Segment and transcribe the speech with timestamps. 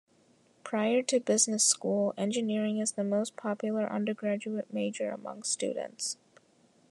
[0.63, 6.17] Prior to business school, engineering is the most popular undergraduate major among students.